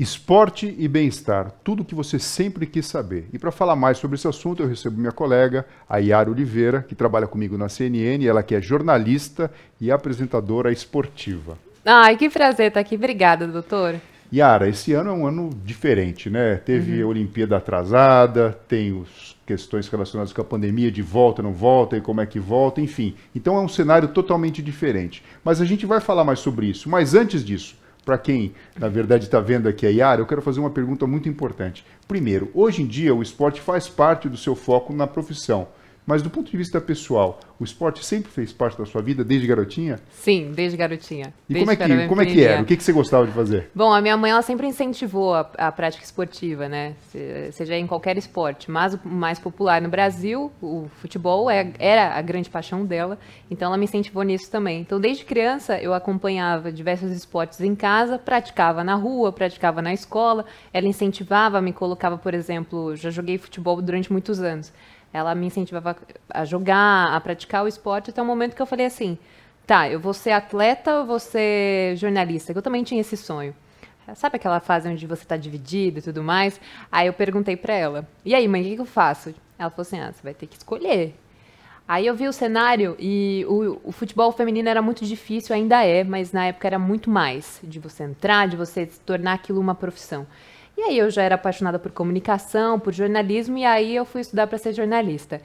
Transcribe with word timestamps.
Esporte 0.00 0.74
e 0.78 0.88
bem-estar, 0.88 1.52
tudo 1.62 1.82
o 1.82 1.84
que 1.84 1.94
você 1.94 2.18
sempre 2.18 2.64
quis 2.64 2.86
saber. 2.86 3.28
E 3.34 3.38
para 3.38 3.50
falar 3.50 3.76
mais 3.76 3.98
sobre 3.98 4.14
esse 4.14 4.26
assunto, 4.26 4.62
eu 4.62 4.66
recebo 4.66 4.96
minha 4.96 5.12
colega, 5.12 5.66
a 5.86 5.98
Yara 5.98 6.30
Oliveira, 6.30 6.82
que 6.88 6.94
trabalha 6.94 7.26
comigo 7.26 7.58
na 7.58 7.68
CNN, 7.68 8.26
ela 8.26 8.42
que 8.42 8.54
é 8.54 8.62
jornalista 8.62 9.50
e 9.78 9.90
apresentadora 9.90 10.72
esportiva. 10.72 11.58
Ai, 11.84 12.16
que 12.16 12.30
prazer 12.30 12.68
estar 12.68 12.80
aqui. 12.80 12.94
Obrigada, 12.94 13.46
doutor. 13.46 14.00
Yara, 14.32 14.70
esse 14.70 14.94
ano 14.94 15.10
é 15.10 15.12
um 15.12 15.26
ano 15.26 15.50
diferente, 15.66 16.30
né? 16.30 16.56
Teve 16.56 17.02
uhum. 17.02 17.06
a 17.06 17.10
Olimpíada 17.10 17.58
atrasada, 17.58 18.58
tem 18.66 19.02
as 19.02 19.36
questões 19.44 19.86
relacionadas 19.86 20.32
com 20.32 20.40
a 20.40 20.44
pandemia 20.44 20.90
de 20.90 21.02
volta, 21.02 21.42
não 21.42 21.52
volta 21.52 21.98
e 21.98 22.00
como 22.00 22.22
é 22.22 22.26
que 22.26 22.40
volta, 22.40 22.80
enfim. 22.80 23.14
Então 23.36 23.54
é 23.54 23.60
um 23.60 23.68
cenário 23.68 24.08
totalmente 24.08 24.62
diferente. 24.62 25.22
Mas 25.44 25.60
a 25.60 25.66
gente 25.66 25.84
vai 25.84 26.00
falar 26.00 26.24
mais 26.24 26.38
sobre 26.38 26.68
isso. 26.68 26.88
Mas 26.88 27.14
antes 27.14 27.44
disso, 27.44 27.78
para 28.10 28.18
quem, 28.18 28.52
na 28.76 28.88
verdade, 28.88 29.26
está 29.26 29.38
vendo 29.38 29.68
aqui 29.68 29.86
a 29.86 29.88
Yara, 29.88 30.20
eu 30.20 30.26
quero 30.26 30.42
fazer 30.42 30.58
uma 30.58 30.70
pergunta 30.70 31.06
muito 31.06 31.28
importante. 31.28 31.86
Primeiro, 32.08 32.50
hoje 32.52 32.82
em 32.82 32.86
dia 32.88 33.14
o 33.14 33.22
esporte 33.22 33.60
faz 33.60 33.88
parte 33.88 34.28
do 34.28 34.36
seu 34.36 34.56
foco 34.56 34.92
na 34.92 35.06
profissão. 35.06 35.68
Mas 36.06 36.22
do 36.22 36.30
ponto 36.30 36.50
de 36.50 36.56
vista 36.56 36.80
pessoal, 36.80 37.38
o 37.58 37.64
esporte 37.64 38.04
sempre 38.04 38.30
fez 38.32 38.52
parte 38.52 38.78
da 38.78 38.86
sua 38.86 39.02
vida 39.02 39.22
desde 39.22 39.46
garotinha? 39.46 40.00
Sim, 40.10 40.50
desde 40.52 40.76
garotinha. 40.76 41.32
E 41.48 41.52
desde 41.52 41.60
como, 41.60 41.70
é 41.70 41.76
que, 41.76 42.08
como 42.08 42.22
é 42.22 42.26
que 42.26 42.42
era? 42.42 42.62
O 42.62 42.64
que, 42.64 42.76
que 42.76 42.82
você 42.82 42.92
gostava 42.92 43.26
de 43.26 43.32
fazer? 43.32 43.70
Bom, 43.74 43.92
a 43.92 44.00
minha 44.00 44.16
mãe 44.16 44.30
ela 44.30 44.42
sempre 44.42 44.66
incentivou 44.66 45.34
a, 45.34 45.40
a 45.58 45.70
prática 45.70 46.02
esportiva, 46.02 46.68
né? 46.68 46.94
Seja 47.52 47.76
em 47.76 47.86
qualquer 47.86 48.16
esporte. 48.16 48.70
Mas 48.70 48.94
o 48.94 49.00
mais 49.04 49.38
popular 49.38 49.80
no 49.82 49.88
Brasil, 49.88 50.50
o 50.62 50.88
futebol 51.00 51.50
é, 51.50 51.72
era 51.78 52.14
a 52.14 52.22
grande 52.22 52.48
paixão 52.48 52.84
dela. 52.84 53.18
Então 53.50 53.68
ela 53.68 53.76
me 53.76 53.84
incentivou 53.84 54.22
nisso 54.22 54.50
também. 54.50 54.80
Então 54.80 54.98
desde 54.98 55.24
criança 55.24 55.78
eu 55.78 55.92
acompanhava 55.92 56.72
diversos 56.72 57.12
esportes 57.12 57.60
em 57.60 57.74
casa, 57.74 58.18
praticava 58.18 58.82
na 58.82 58.94
rua, 58.94 59.32
praticava 59.32 59.82
na 59.82 59.92
escola. 59.92 60.46
Ela 60.72 60.86
incentivava, 60.86 61.60
me 61.60 61.72
colocava, 61.72 62.16
por 62.16 62.32
exemplo, 62.32 62.96
já 62.96 63.10
joguei 63.10 63.36
futebol 63.36 63.80
durante 63.82 64.10
muitos 64.10 64.40
anos. 64.40 64.72
Ela 65.12 65.34
me 65.34 65.46
incentivava 65.46 65.96
a 66.28 66.44
jogar, 66.44 67.14
a 67.14 67.20
praticar 67.20 67.64
o 67.64 67.68
esporte, 67.68 68.10
até 68.10 68.22
o 68.22 68.24
momento 68.24 68.54
que 68.54 68.62
eu 68.62 68.66
falei 68.66 68.86
assim: 68.86 69.18
tá, 69.66 69.88
eu 69.88 70.00
vou 70.00 70.14
ser 70.14 70.30
atleta 70.30 71.00
ou 71.00 71.06
vou 71.06 71.18
ser 71.18 71.96
jornalista? 71.96 72.52
Eu 72.52 72.62
também 72.62 72.84
tinha 72.84 73.00
esse 73.00 73.16
sonho. 73.16 73.54
Sabe 74.14 74.36
aquela 74.36 74.58
fase 74.58 74.88
onde 74.88 75.06
você 75.06 75.22
está 75.22 75.36
dividido 75.36 76.00
e 76.00 76.02
tudo 76.02 76.22
mais? 76.22 76.60
Aí 76.90 77.06
eu 77.06 77.12
perguntei 77.12 77.56
para 77.56 77.74
ela: 77.74 78.08
e 78.24 78.34
aí, 78.34 78.46
mãe, 78.48 78.62
o 78.62 78.64
que, 78.64 78.74
que 78.76 78.80
eu 78.80 78.86
faço? 78.86 79.34
Ela 79.58 79.70
falou 79.70 79.82
assim: 79.82 80.00
ah, 80.00 80.12
você 80.12 80.22
vai 80.22 80.34
ter 80.34 80.46
que 80.46 80.56
escolher. 80.56 81.14
Aí 81.90 82.06
eu 82.06 82.14
vi 82.14 82.28
o 82.28 82.32
cenário 82.32 82.94
e 83.00 83.44
o, 83.48 83.80
o, 83.82 83.90
futebol 83.90 84.30
feminino 84.30 84.68
era 84.68 84.80
muito 84.80 85.04
difícil, 85.04 85.52
ainda 85.56 85.84
é, 85.84 86.04
mas 86.04 86.30
na 86.30 86.46
época 86.46 86.68
era 86.68 86.78
muito 86.78 87.10
mais 87.10 87.60
de 87.64 87.80
você 87.80 88.04
entrar, 88.04 88.46
de 88.46 88.56
você 88.56 88.86
tornar 89.04 89.32
aquilo 89.32 89.58
uma 89.58 89.74
profissão. 89.74 90.24
E 90.80 90.82
aí 90.82 90.98
eu 90.98 91.10
já 91.10 91.22
era 91.22 91.34
apaixonada 91.34 91.78
por 91.78 91.92
comunicação, 91.92 92.80
por 92.80 92.94
jornalismo, 92.94 93.58
e 93.58 93.66
aí 93.66 93.94
eu 93.94 94.06
fui 94.06 94.22
estudar 94.22 94.46
para 94.46 94.56
ser 94.56 94.72
jornalista. 94.72 95.38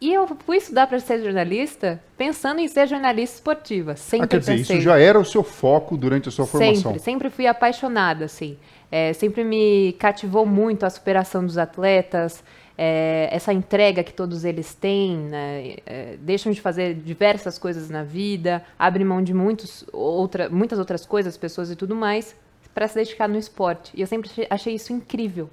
E 0.00 0.14
eu 0.14 0.26
fui 0.26 0.56
estudar 0.56 0.86
para 0.86 0.98
ser 0.98 1.22
jornalista 1.22 2.02
pensando 2.16 2.58
em 2.58 2.66
ser 2.66 2.88
jornalista 2.88 3.36
esportiva. 3.36 3.96
Sempre 3.96 4.24
ah, 4.24 4.28
quer 4.28 4.38
dizer, 4.40 4.56
pensei. 4.56 4.76
isso 4.78 4.84
já 4.84 4.98
era 4.98 5.20
o 5.20 5.26
seu 5.26 5.42
foco 5.42 5.94
durante 5.94 6.30
a 6.30 6.32
sua 6.32 6.46
formação? 6.46 6.92
Sempre, 6.94 6.98
sempre 7.00 7.28
fui 7.28 7.46
apaixonada, 7.46 8.24
assim. 8.24 8.56
É, 8.90 9.12
sempre 9.12 9.44
me 9.44 9.92
cativou 9.98 10.46
muito 10.46 10.86
a 10.86 10.90
superação 10.90 11.44
dos 11.44 11.58
atletas, 11.58 12.42
é, 12.76 13.28
essa 13.30 13.52
entrega 13.52 14.02
que 14.02 14.14
todos 14.14 14.42
eles 14.42 14.74
têm, 14.74 15.18
né? 15.18 15.76
é, 15.84 16.16
deixam 16.18 16.50
de 16.50 16.62
fazer 16.62 16.94
diversas 16.94 17.58
coisas 17.58 17.90
na 17.90 18.02
vida, 18.02 18.64
abrem 18.78 19.04
mão 19.04 19.22
de 19.22 19.34
muitos, 19.34 19.84
outra, 19.92 20.48
muitas 20.48 20.78
outras 20.78 21.04
coisas, 21.04 21.36
pessoas 21.36 21.70
e 21.70 21.76
tudo 21.76 21.94
mais, 21.94 22.34
para 22.74 22.88
se 22.88 22.94
dedicar 22.94 23.28
no 23.28 23.38
esporte. 23.38 23.92
E 23.94 24.00
eu 24.00 24.06
sempre 24.06 24.30
achei 24.50 24.74
isso 24.74 24.92
incrível. 24.92 25.50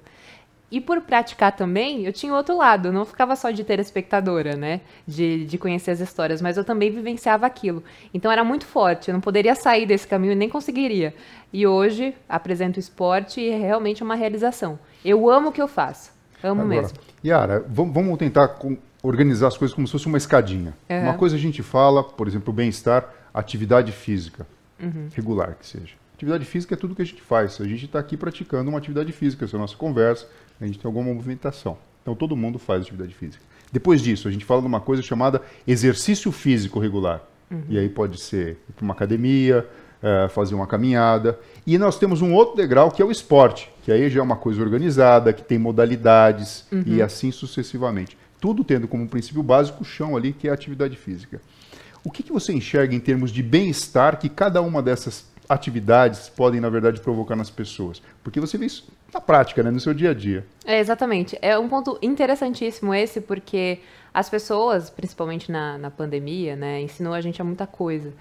E 0.70 0.80
por 0.80 1.00
praticar 1.00 1.56
também, 1.56 2.04
eu 2.06 2.12
tinha 2.12 2.32
outro 2.32 2.56
lado, 2.56 2.88
eu 2.88 2.92
não 2.92 3.04
ficava 3.04 3.34
só 3.34 3.50
de 3.50 3.64
telespectadora, 3.64 4.54
né? 4.54 4.80
De, 5.06 5.44
de 5.44 5.58
conhecer 5.58 5.90
as 5.90 5.98
histórias, 5.98 6.40
mas 6.40 6.56
eu 6.56 6.64
também 6.64 6.92
vivenciava 6.92 7.44
aquilo. 7.44 7.82
Então 8.14 8.30
era 8.30 8.44
muito 8.44 8.64
forte, 8.64 9.08
eu 9.08 9.12
não 9.12 9.20
poderia 9.20 9.54
sair 9.56 9.84
desse 9.84 10.06
caminho 10.06 10.32
e 10.32 10.36
nem 10.36 10.48
conseguiria. 10.48 11.12
E 11.52 11.66
hoje 11.66 12.14
apresento 12.28 12.76
o 12.76 12.80
esporte 12.80 13.40
e 13.40 13.50
é 13.50 13.58
realmente 13.58 14.04
uma 14.04 14.14
realização. 14.14 14.78
Eu 15.04 15.28
amo 15.28 15.48
o 15.48 15.52
que 15.52 15.60
eu 15.60 15.66
faço, 15.66 16.12
amo 16.40 16.62
Agora, 16.62 16.82
mesmo. 16.82 16.98
Yara, 17.24 17.64
vamos 17.68 18.16
tentar 18.16 18.56
organizar 19.02 19.48
as 19.48 19.58
coisas 19.58 19.74
como 19.74 19.88
se 19.88 19.92
fosse 19.92 20.06
uma 20.06 20.18
escadinha. 20.18 20.72
Uhum. 20.88 21.02
Uma 21.02 21.14
coisa 21.14 21.34
a 21.34 21.38
gente 21.38 21.64
fala, 21.64 22.04
por 22.04 22.28
exemplo, 22.28 22.52
bem-estar, 22.52 23.12
atividade 23.34 23.90
física, 23.90 24.46
uhum. 24.80 25.08
regular 25.12 25.56
que 25.58 25.66
seja. 25.66 25.94
Atividade 26.20 26.44
física 26.44 26.74
é 26.74 26.76
tudo 26.76 26.94
que 26.94 27.00
a 27.00 27.04
gente 27.04 27.22
faz. 27.22 27.58
A 27.62 27.64
gente 27.64 27.86
está 27.86 27.98
aqui 27.98 28.14
praticando 28.14 28.68
uma 28.68 28.76
atividade 28.76 29.10
física, 29.10 29.46
essa 29.46 29.56
é 29.56 29.58
a 29.58 29.60
nossa 29.60 29.74
conversa, 29.74 30.28
a 30.60 30.66
gente 30.66 30.78
tem 30.78 30.86
alguma 30.86 31.14
movimentação. 31.14 31.78
Então 32.02 32.14
todo 32.14 32.36
mundo 32.36 32.58
faz 32.58 32.82
atividade 32.82 33.14
física. 33.14 33.42
Depois 33.72 34.02
disso, 34.02 34.28
a 34.28 34.30
gente 34.30 34.44
fala 34.44 34.60
de 34.60 34.66
uma 34.66 34.82
coisa 34.82 35.02
chamada 35.02 35.40
exercício 35.66 36.30
físico 36.30 36.78
regular. 36.78 37.22
Uhum. 37.50 37.62
E 37.70 37.78
aí 37.78 37.88
pode 37.88 38.20
ser 38.20 38.58
ir 38.68 38.72
para 38.76 38.84
uma 38.84 38.92
academia, 38.92 39.66
é, 40.02 40.28
fazer 40.28 40.54
uma 40.54 40.66
caminhada. 40.66 41.40
E 41.66 41.78
nós 41.78 41.98
temos 41.98 42.20
um 42.20 42.34
outro 42.34 42.54
degrau 42.54 42.90
que 42.90 43.00
é 43.00 43.04
o 43.04 43.10
esporte, 43.10 43.72
que 43.82 43.90
aí 43.90 44.10
já 44.10 44.20
é 44.20 44.22
uma 44.22 44.36
coisa 44.36 44.60
organizada, 44.60 45.32
que 45.32 45.42
tem 45.42 45.58
modalidades 45.58 46.66
uhum. 46.70 46.82
e 46.84 47.00
assim 47.00 47.32
sucessivamente. 47.32 48.18
Tudo 48.38 48.62
tendo 48.62 48.86
como 48.86 49.08
princípio 49.08 49.42
básico 49.42 49.80
o 49.80 49.86
chão 49.86 50.14
ali, 50.18 50.34
que 50.34 50.48
é 50.48 50.50
a 50.50 50.54
atividade 50.54 50.98
física. 50.98 51.40
O 52.04 52.10
que, 52.10 52.22
que 52.22 52.32
você 52.32 52.52
enxerga 52.52 52.94
em 52.94 53.00
termos 53.00 53.30
de 53.30 53.42
bem-estar 53.42 54.18
que 54.18 54.28
cada 54.28 54.62
uma 54.62 54.82
dessas 54.82 55.29
atividades 55.50 56.28
podem, 56.28 56.60
na 56.60 56.68
verdade, 56.68 57.00
provocar 57.00 57.34
nas 57.34 57.50
pessoas? 57.50 58.00
Porque 58.22 58.38
você 58.38 58.56
vê 58.56 58.66
isso 58.66 58.88
na 59.12 59.20
prática, 59.20 59.62
né, 59.62 59.70
no 59.70 59.80
seu 59.80 59.92
dia 59.92 60.10
a 60.10 60.14
dia. 60.14 60.46
É, 60.64 60.78
exatamente. 60.78 61.36
É 61.42 61.58
um 61.58 61.68
ponto 61.68 61.98
interessantíssimo 62.00 62.94
esse, 62.94 63.20
porque 63.20 63.80
as 64.14 64.30
pessoas, 64.30 64.88
principalmente 64.88 65.50
na, 65.50 65.76
na 65.76 65.90
pandemia, 65.90 66.54
né, 66.54 66.80
ensinou 66.80 67.12
a 67.12 67.20
gente 67.20 67.42
a 67.42 67.44
muita 67.44 67.66
coisa. 67.66 68.12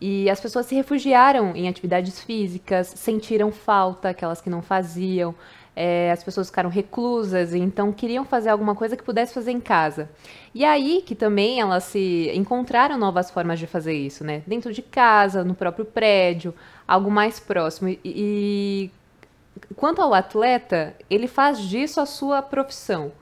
E 0.00 0.30
as 0.30 0.40
pessoas 0.40 0.66
se 0.66 0.74
refugiaram 0.74 1.54
em 1.54 1.68
atividades 1.68 2.20
físicas, 2.20 2.86
sentiram 2.86 3.52
falta, 3.52 4.08
aquelas 4.08 4.40
que 4.40 4.48
não 4.48 4.62
faziam. 4.62 5.34
É, 5.74 6.10
as 6.10 6.22
pessoas 6.22 6.48
ficaram 6.48 6.68
reclusas, 6.68 7.54
então 7.54 7.92
queriam 7.92 8.24
fazer 8.24 8.50
alguma 8.50 8.74
coisa 8.74 8.96
que 8.96 9.02
pudesse 9.02 9.32
fazer 9.32 9.52
em 9.52 9.60
casa. 9.60 10.10
E 10.54 10.64
aí 10.64 11.02
que 11.06 11.14
também 11.14 11.60
elas 11.60 11.84
se 11.84 12.30
encontraram 12.34 12.98
novas 12.98 13.30
formas 13.30 13.58
de 13.58 13.66
fazer 13.66 13.94
isso, 13.94 14.24
né? 14.24 14.42
Dentro 14.46 14.72
de 14.72 14.82
casa, 14.82 15.44
no 15.44 15.54
próprio 15.54 15.84
prédio, 15.84 16.54
algo 16.86 17.10
mais 17.10 17.38
próximo. 17.38 17.88
E, 17.88 18.00
e 18.04 18.90
quanto 19.76 20.02
ao 20.02 20.12
atleta, 20.12 20.94
ele 21.08 21.28
faz 21.28 21.60
disso 21.60 22.00
a 22.00 22.06
sua 22.06 22.42
profissão. 22.42 23.12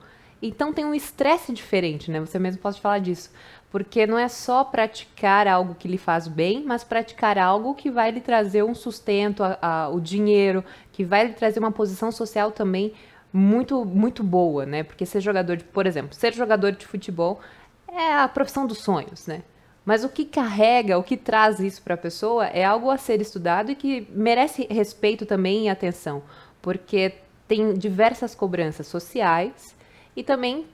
Então 0.41 0.73
tem 0.73 0.85
um 0.85 0.93
estresse 0.93 1.51
diferente, 1.51 2.09
né? 2.09 2.19
Você 2.19 2.39
mesmo 2.39 2.61
pode 2.61 2.79
falar 2.79 2.99
disso. 2.99 3.29
Porque 3.69 4.07
não 4.07 4.17
é 4.17 4.27
só 4.27 4.63
praticar 4.63 5.47
algo 5.47 5.75
que 5.75 5.87
lhe 5.87 5.97
faz 5.97 6.27
bem, 6.27 6.63
mas 6.65 6.83
praticar 6.83 7.37
algo 7.37 7.75
que 7.75 7.91
vai 7.91 8.09
lhe 8.09 8.21
trazer 8.21 8.63
um 8.63 8.73
sustento, 8.73 9.43
a, 9.43 9.57
a, 9.61 9.89
o 9.89 9.99
dinheiro, 9.99 10.63
que 10.91 11.03
vai 11.03 11.27
lhe 11.27 11.33
trazer 11.33 11.59
uma 11.59 11.71
posição 11.71 12.11
social 12.11 12.51
também 12.51 12.93
muito, 13.31 13.85
muito 13.85 14.23
boa, 14.23 14.65
né? 14.65 14.83
Porque 14.83 15.05
ser 15.05 15.21
jogador, 15.21 15.57
de, 15.57 15.63
por 15.63 15.85
exemplo, 15.85 16.15
ser 16.15 16.33
jogador 16.33 16.71
de 16.71 16.87
futebol 16.87 17.39
é 17.87 18.13
a 18.13 18.27
profissão 18.27 18.65
dos 18.65 18.79
sonhos, 18.79 19.27
né? 19.27 19.43
Mas 19.85 20.03
o 20.03 20.09
que 20.09 20.25
carrega, 20.25 20.97
o 20.97 21.03
que 21.03 21.17
traz 21.17 21.59
isso 21.59 21.81
para 21.81 21.95
a 21.95 21.97
pessoa 21.97 22.47
é 22.47 22.63
algo 22.63 22.89
a 22.89 22.97
ser 22.97 23.21
estudado 23.21 23.71
e 23.71 23.75
que 23.75 24.07
merece 24.11 24.67
respeito 24.69 25.25
também 25.25 25.65
e 25.65 25.69
atenção, 25.69 26.23
porque 26.61 27.13
tem 27.47 27.73
diversas 27.73 28.35
cobranças 28.35 28.87
sociais 28.87 29.75
e 30.19 30.23
também 30.23 30.65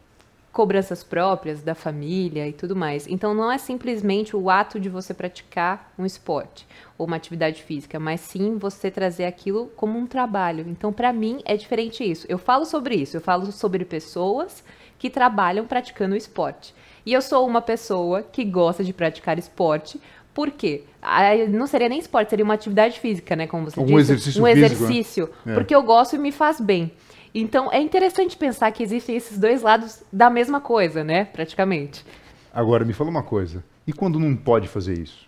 cobranças 0.52 1.04
próprias 1.04 1.62
da 1.62 1.76
família 1.76 2.48
e 2.48 2.54
tudo 2.54 2.76
mais. 2.76 3.06
Então 3.08 3.34
não 3.34 3.52
é 3.52 3.60
simplesmente 3.60 4.36
o 4.36 4.50
ato 4.50 4.80
de 4.80 4.90
você 4.90 5.14
praticar 5.14 5.94
um 6.00 6.06
esporte 6.06 6.66
ou 6.98 7.06
uma 7.06 7.18
atividade 7.18 7.62
física, 7.62 8.00
mas 8.00 8.22
sim 8.22 8.58
você 8.58 8.90
trazer 8.90 9.26
aquilo 9.26 9.68
como 9.76 10.00
um 10.00 10.08
trabalho. 10.08 10.66
Então 10.68 10.92
para 10.92 11.14
mim 11.14 11.42
é 11.46 11.56
diferente 11.56 12.04
isso. 12.04 12.26
Eu 12.28 12.40
falo 12.40 12.66
sobre 12.66 12.96
isso, 12.96 13.18
eu 13.18 13.22
falo 13.22 13.52
sobre 13.52 13.86
pessoas 13.86 14.64
que 14.98 15.12
trabalham 15.12 15.68
praticando 15.68 16.16
esporte. 16.16 16.74
E 17.06 17.14
eu 17.14 17.22
sou 17.22 17.46
uma 17.46 17.62
pessoa 17.62 18.24
que 18.24 18.44
gosta 18.44 18.84
de 18.84 18.94
praticar 18.94 19.38
esporte, 19.38 20.02
por 20.34 20.50
quê? 20.50 20.84
Não 21.50 21.68
seria 21.68 21.88
nem 21.88 22.00
esporte, 22.00 22.30
seria 22.30 22.44
uma 22.44 22.56
atividade 22.56 23.00
física, 23.00 23.36
né? 23.36 23.46
Como 23.46 23.64
você 23.66 23.80
um 23.80 23.86
disse. 23.86 24.00
Exercício 24.00 24.44
um 24.44 24.48
físico, 24.48 24.66
exercício. 24.66 25.30
Né? 25.46 25.54
Porque 25.54 25.76
eu 25.76 25.84
gosto 25.84 26.16
e 26.16 26.20
me 26.20 26.32
faz 26.32 26.60
bem. 26.60 26.92
Então 27.38 27.70
é 27.70 27.82
interessante 27.82 28.38
pensar 28.38 28.72
que 28.72 28.82
existem 28.82 29.18
esses 29.18 29.38
dois 29.38 29.62
lados 29.62 30.02
da 30.12 30.30
mesma 30.30 30.62
coisa, 30.62 31.04
né? 31.04 31.26
Praticamente. 31.26 32.06
Agora, 32.54 32.86
me 32.86 32.94
fala 32.94 33.10
uma 33.10 33.24
coisa. 33.24 33.62
E 33.86 33.92
quando 33.92 34.18
não 34.18 34.34
pode 34.38 34.70
fazer 34.70 34.98
isso? 34.98 35.28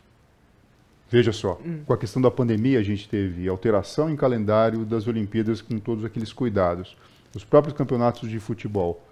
Veja 1.09 1.33
só, 1.33 1.59
hum. 1.65 1.81
com 1.85 1.91
a 1.91 1.97
questão 1.97 2.21
da 2.21 2.31
pandemia, 2.31 2.79
a 2.79 2.83
gente 2.83 3.09
teve 3.09 3.47
alteração 3.49 4.09
em 4.09 4.15
calendário 4.15 4.85
das 4.85 5.05
Olimpíadas 5.05 5.61
com 5.61 5.77
todos 5.79 6.05
aqueles 6.05 6.31
cuidados. 6.31 6.95
Os 7.35 7.43
próprios 7.43 7.77
campeonatos 7.77 8.29
de 8.29 8.39
futebol. 8.39 9.03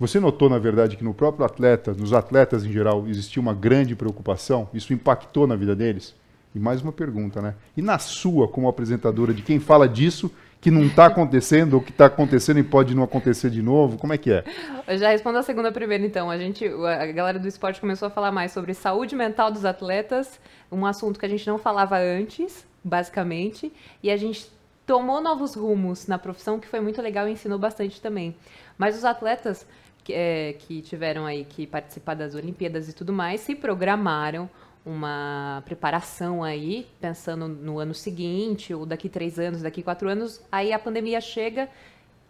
Você 0.00 0.18
notou, 0.18 0.50
na 0.50 0.58
verdade, 0.58 0.96
que 0.96 1.04
no 1.04 1.14
próprio 1.14 1.46
atleta, 1.46 1.94
nos 1.94 2.12
atletas 2.12 2.64
em 2.64 2.72
geral, 2.72 3.06
existia 3.06 3.40
uma 3.40 3.54
grande 3.54 3.94
preocupação? 3.94 4.68
Isso 4.74 4.92
impactou 4.92 5.46
na 5.46 5.54
vida 5.54 5.76
deles? 5.76 6.12
E 6.54 6.58
mais 6.58 6.82
uma 6.82 6.92
pergunta, 6.92 7.40
né? 7.40 7.54
E 7.76 7.82
na 7.82 7.98
sua, 7.98 8.46
como 8.46 8.68
apresentadora, 8.68 9.32
de 9.32 9.42
quem 9.42 9.58
fala 9.58 9.88
disso, 9.88 10.30
que 10.60 10.70
não 10.70 10.84
está 10.84 11.06
acontecendo, 11.06 11.74
ou 11.74 11.80
que 11.80 11.90
está 11.90 12.06
acontecendo 12.06 12.58
e 12.58 12.62
pode 12.62 12.94
não 12.94 13.02
acontecer 13.02 13.50
de 13.50 13.62
novo? 13.62 13.98
Como 13.98 14.12
é 14.12 14.18
que 14.18 14.30
é? 14.30 14.44
Eu 14.86 14.96
já 14.96 15.10
respondo 15.10 15.38
a 15.38 15.42
segunda 15.42 15.72
primeiro, 15.72 16.04
então. 16.04 16.30
A 16.30 16.38
gente, 16.38 16.64
a 16.66 17.06
galera 17.06 17.38
do 17.38 17.48
esporte 17.48 17.80
começou 17.80 18.06
a 18.06 18.10
falar 18.10 18.30
mais 18.30 18.52
sobre 18.52 18.74
saúde 18.74 19.16
mental 19.16 19.50
dos 19.50 19.64
atletas, 19.64 20.38
um 20.70 20.86
assunto 20.86 21.18
que 21.18 21.26
a 21.26 21.28
gente 21.28 21.46
não 21.46 21.58
falava 21.58 21.98
antes, 21.98 22.66
basicamente, 22.84 23.72
e 24.02 24.10
a 24.10 24.16
gente 24.16 24.50
tomou 24.86 25.20
novos 25.20 25.54
rumos 25.54 26.06
na 26.06 26.18
profissão, 26.18 26.60
que 26.60 26.68
foi 26.68 26.80
muito 26.80 27.00
legal 27.00 27.26
e 27.26 27.32
ensinou 27.32 27.58
bastante 27.58 28.00
também. 28.00 28.36
Mas 28.76 28.96
os 28.96 29.04
atletas 29.04 29.66
que, 30.04 30.12
é, 30.12 30.54
que 30.58 30.82
tiveram 30.82 31.24
aí 31.24 31.44
que 31.44 31.66
participar 31.66 32.14
das 32.14 32.34
Olimpíadas 32.34 32.88
e 32.88 32.92
tudo 32.92 33.12
mais 33.12 33.40
se 33.40 33.54
programaram 33.54 34.50
uma 34.84 35.62
preparação 35.64 36.42
aí, 36.42 36.88
pensando 37.00 37.46
no 37.46 37.78
ano 37.78 37.94
seguinte, 37.94 38.74
ou 38.74 38.84
daqui 38.84 39.08
três 39.08 39.38
anos, 39.38 39.62
daqui 39.62 39.82
quatro 39.82 40.08
anos, 40.08 40.40
aí 40.50 40.72
a 40.72 40.78
pandemia 40.78 41.20
chega 41.20 41.68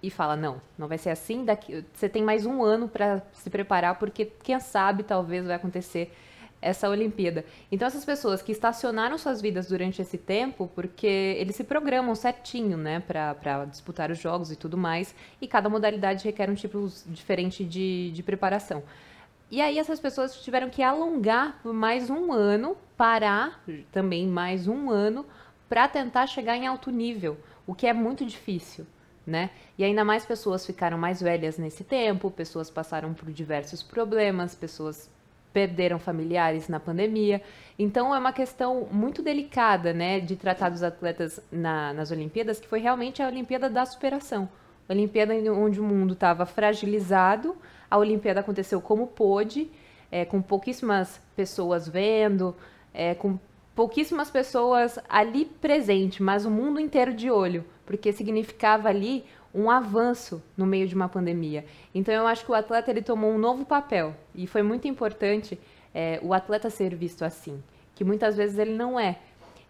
e 0.03 0.11
fala, 0.11 0.37
não, 0.37 0.61
não 0.77 0.89
vai 0.89 0.99
ser 0.99 1.11
assim, 1.11 1.45
daqui, 1.45 1.85
você 1.95 2.09
tem 2.09 2.23
mais 2.23 2.45
um 2.45 2.63
ano 2.63 2.89
para 2.89 3.23
se 3.33 3.49
preparar, 3.49 3.99
porque 3.99 4.27
quem 4.43 4.59
sabe 4.59 5.03
talvez 5.03 5.47
vai 5.47 5.55
acontecer 5.55 6.13
essa 6.61 6.89
Olimpíada. 6.89 7.45
Então, 7.71 7.89
essas 7.89 8.05
pessoas 8.05 8.41
que 8.41 8.53
estacionaram 8.53 9.19
suas 9.19 9.41
vidas 9.41 9.69
durante 9.69 10.01
esse 10.01 10.17
tempo, 10.17 10.71
porque 10.75 11.07
eles 11.07 11.57
se 11.57 11.65
programam 11.65 12.15
certinho, 12.15 12.77
né, 12.77 13.01
para 13.01 13.65
disputar 13.65 14.11
os 14.11 14.19
jogos 14.19 14.53
e 14.53 14.57
tudo 14.57 14.77
mais, 14.79 15.15
e 15.41 15.49
cada 15.49 15.69
modalidade 15.69 16.25
requer 16.25 16.49
um 16.49 16.55
tipo 16.55 16.89
diferente 17.07 17.65
de, 17.65 18.13
de 18.13 18.23
preparação. 18.23 18.83
E 19.53 19.61
aí, 19.61 19.79
essas 19.79 20.01
pessoas 20.01 20.35
tiveram 20.43 20.71
que 20.71 20.83
alongar 20.83 21.61
por 21.63 21.75
mais 21.75 22.09
um 22.09 22.33
ano, 22.33 22.75
parar 22.97 23.63
também 23.93 24.27
mais 24.27 24.67
um 24.67 24.91
ano, 24.91 25.27
para 25.69 25.87
tentar 25.87 26.27
chegar 26.27 26.57
em 26.57 26.67
alto 26.67 26.91
nível, 26.91 27.37
o 27.67 27.75
que 27.75 27.87
é 27.87 27.93
muito 27.93 28.25
difícil. 28.25 28.87
Né? 29.27 29.51
E 29.77 29.85
ainda 29.85 30.07
mais 30.07 30.25
pessoas 30.25 30.65
ficaram 30.65 30.97
mais 30.97 31.21
velhas 31.21 31.59
nesse 31.59 31.85
tempo, 31.85 32.31
pessoas 32.31 32.71
passaram 32.71 33.13
por 33.13 33.31
diversos 33.31 33.83
problemas, 33.83 34.55
pessoas 34.55 35.11
perderam 35.53 35.99
familiares 35.99 36.67
na 36.67 36.81
pandemia. 36.81 37.43
Então 37.79 38.15
é 38.15 38.19
uma 38.19 38.33
questão 38.33 38.89
muito 38.91 39.23
delicada, 39.23 39.93
né, 39.93 40.19
de 40.19 40.35
tratar 40.35 40.71
dos 40.71 40.83
atletas 40.83 41.39
na, 41.53 41.93
nas 41.93 42.11
Olimpíadas, 42.11 42.59
que 42.59 42.67
foi 42.67 42.81
realmente 42.81 43.23
a 43.23 43.27
Olimpíada 43.27 43.69
da 43.69 43.85
superação. 43.85 44.49
Olimpíada 44.89 45.35
onde 45.53 45.81
o 45.81 45.85
mundo 45.85 46.15
estava 46.15 46.45
fragilizado, 46.45 47.57
a 47.91 47.99
Olimpíada 47.99 48.41
aconteceu 48.41 48.81
como 48.81 49.07
pôde, 49.07 49.71
é, 50.11 50.25
com 50.25 50.43
pouquíssimas 50.43 51.21
pessoas 51.35 51.89
vendo, 51.89 52.55
é, 52.93 53.15
com 53.15 53.39
pouquíssimas 53.75 54.31
pessoas 54.31 54.99
ali 55.09 55.45
presente, 55.45 56.23
mas 56.23 56.45
o 56.45 56.51
mundo 56.51 56.79
inteiro 56.79 57.15
de 57.15 57.31
olho, 57.31 57.65
porque 57.87 58.13
significava 58.13 58.89
ali 58.89 59.25
um 59.55 59.71
avanço 59.71 60.43
no 60.57 60.67
meio 60.67 60.87
de 60.87 60.95
uma 60.95 61.09
pandemia. 61.09 61.65
Então 61.95 62.15
eu 62.15 62.27
acho 62.27 62.45
que 62.45 62.51
o 62.51 62.55
atleta 62.55 62.91
ele 62.91 63.03
tomou 63.03 63.31
um 63.31 63.39
novo 63.39 63.65
papel 63.65 64.15
e 64.35 64.47
foi 64.47 64.63
muito 64.63 64.89
importante 64.89 65.59
é, 65.95 66.19
o 66.23 66.33
atleta 66.33 66.71
ser 66.71 66.95
visto 66.95 67.25
assim, 67.25 67.63
que 67.95 68.05
muitas 68.05 68.37
vezes 68.37 68.59
ele 68.59 68.75
não 68.75 68.99
é. 68.99 69.19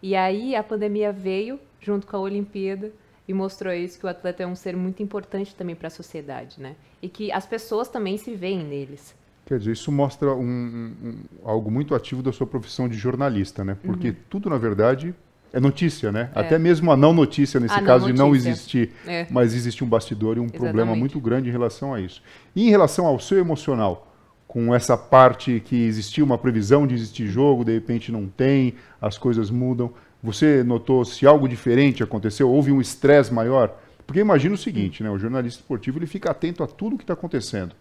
E 0.01 0.15
aí 0.15 0.55
a 0.55 0.63
pandemia 0.63 1.11
veio 1.11 1.59
junto 1.79 2.07
com 2.07 2.15
a 2.15 2.19
Olimpíada 2.19 2.91
e 3.27 3.33
mostrou 3.33 3.73
isso 3.73 3.99
que 3.99 4.05
o 4.05 4.09
atleta 4.09 4.43
é 4.43 4.47
um 4.47 4.55
ser 4.55 4.75
muito 4.75 5.01
importante 5.01 5.55
também 5.55 5.75
para 5.75 5.87
a 5.87 5.91
sociedade, 5.91 6.59
né? 6.59 6.75
E 7.01 7.07
que 7.07 7.31
as 7.31 7.45
pessoas 7.45 7.87
também 7.87 8.17
se 8.17 8.35
veem 8.35 8.63
neles. 8.63 9.15
Quer 9.45 9.59
dizer, 9.59 9.71
isso 9.73 9.91
mostra 9.91 10.33
um, 10.33 10.93
um, 11.03 11.15
algo 11.43 11.69
muito 11.69 11.93
ativo 11.93 12.23
da 12.23 12.31
sua 12.31 12.47
profissão 12.47 12.87
de 12.87 12.97
jornalista, 12.97 13.63
né? 13.63 13.77
Porque 13.83 14.09
uhum. 14.09 14.15
tudo, 14.29 14.49
na 14.49 14.57
verdade, 14.57 15.13
é 15.51 15.59
notícia, 15.59 16.11
né? 16.11 16.29
É. 16.33 16.39
Até 16.39 16.57
mesmo 16.57 16.91
a 16.91 16.97
não 16.97 17.13
notícia, 17.13 17.59
nesse 17.59 17.75
a 17.75 17.81
caso 17.81 18.07
não 18.07 18.13
de 18.13 18.17
não 18.17 18.35
existir, 18.35 18.91
é. 19.05 19.27
mas 19.29 19.53
existe 19.53 19.83
um 19.83 19.87
bastidor 19.87 20.37
e 20.37 20.39
um 20.39 20.45
Exatamente. 20.45 20.63
problema 20.63 20.95
muito 20.95 21.19
grande 21.19 21.49
em 21.49 21.51
relação 21.51 21.93
a 21.93 22.01
isso. 22.01 22.21
E 22.55 22.67
em 22.67 22.69
relação 22.69 23.05
ao 23.05 23.19
seu 23.19 23.37
emocional, 23.37 24.07
com 24.47 24.73
essa 24.73 24.97
parte 24.97 25.61
que 25.63 25.75
existia 25.75 26.23
uma 26.23 26.37
previsão 26.37 26.87
de 26.87 26.95
existir 26.95 27.27
jogo, 27.27 27.65
de 27.65 27.73
repente 27.73 28.11
não 28.11 28.27
tem, 28.27 28.75
as 29.01 29.17
coisas 29.17 29.49
mudam. 29.49 29.93
Você 30.23 30.63
notou 30.63 31.03
se 31.03 31.27
algo 31.27 31.49
diferente 31.49 32.01
aconteceu? 32.01 32.49
Houve 32.49 32.71
um 32.71 32.79
estresse 32.79 33.33
maior? 33.33 33.77
Porque 34.07 34.21
imagina 34.21 34.55
o 34.55 34.57
seguinte, 34.57 35.03
né? 35.03 35.09
O 35.09 35.17
jornalista 35.19 35.59
esportivo 35.59 35.99
ele 35.99 36.07
fica 36.07 36.31
atento 36.31 36.63
a 36.63 36.67
tudo 36.67 36.97
que 36.97 37.03
está 37.03 37.13
acontecendo 37.13 37.75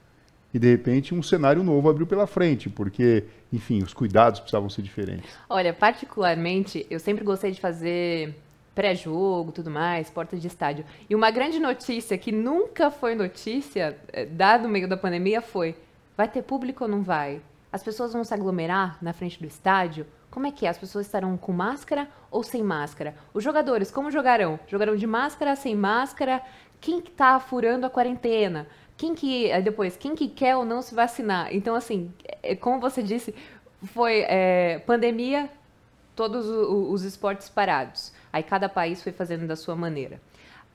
e 0.55 0.59
de 0.59 0.71
repente 0.71 1.15
um 1.15 1.23
cenário 1.23 1.63
novo 1.63 1.89
abriu 1.89 2.07
pela 2.07 2.27
frente, 2.27 2.69
porque, 2.69 3.25
enfim, 3.53 3.83
os 3.83 3.95
cuidados 3.95 4.41
precisavam 4.41 4.69
ser 4.69 4.83
diferentes. 4.83 5.31
Olha, 5.49 5.73
particularmente, 5.73 6.87
eu 6.91 7.01
sempre 7.01 7.25
gostei 7.25 7.53
de 7.53 7.61
fazer 7.61 8.35
pré-jogo, 8.75 9.53
tudo 9.53 9.71
mais, 9.71 10.11
porta 10.11 10.37
de 10.37 10.47
estádio. 10.47 10.85
E 11.09 11.15
uma 11.15 11.31
grande 11.31 11.59
notícia 11.59 12.17
que 12.19 12.33
nunca 12.33 12.91
foi 12.91 13.15
notícia, 13.15 13.97
eh, 14.13 14.27
dado 14.27 14.67
o 14.67 14.69
meio 14.69 14.89
da 14.89 14.97
pandemia, 14.97 15.41
foi: 15.41 15.75
vai 16.17 16.29
ter 16.29 16.43
público 16.43 16.85
ou 16.85 16.91
não 16.91 17.03
vai? 17.03 17.41
As 17.73 17.83
pessoas 17.83 18.13
vão 18.13 18.23
se 18.23 18.35
aglomerar 18.35 18.99
na 19.01 19.13
frente 19.13 19.41
do 19.41 19.47
estádio? 19.47 20.07
Como 20.31 20.47
é 20.47 20.53
que 20.53 20.67
é? 20.67 20.69
As 20.69 20.79
pessoas 20.79 21.07
estarão 21.07 21.37
com 21.37 21.53
máscara 21.53 22.09
ou 22.31 22.43
sem 22.43 22.63
máscara? 22.63 23.15
Os 23.33 23.43
jogadores, 23.43 23.91
como 23.91 24.11
jogarão? 24.11 24.61
Jogarão 24.67 24.95
de 24.95 25.07
máscara, 25.07 25.57
sem 25.57 25.75
máscara? 25.75 26.43
Quem 26.81 26.99
está 26.99 27.41
furando 27.41 27.87
a 27.87 27.91
quarentena? 27.91 28.67
quem 29.03 29.15
que 29.15 29.61
depois 29.63 29.97
quem 29.97 30.15
que 30.15 30.29
quer 30.29 30.57
ou 30.57 30.65
não 30.65 30.81
se 30.81 30.95
vacinar 30.95 31.49
então 31.53 31.75
assim 31.75 32.13
é, 32.41 32.55
como 32.55 32.81
você 32.81 33.03
disse 33.03 33.35
foi 33.83 34.25
é, 34.29 34.79
pandemia 34.87 35.51
todos 36.15 36.47
os 36.47 37.03
esportes 37.03 37.49
parados 37.49 38.13
aí 38.33 38.45
cada 38.45 38.69
país 38.69 39.03
foi 39.03 39.11
fazendo 39.11 39.45
da 39.45 39.57
sua 39.57 39.75
maneira 39.75 40.21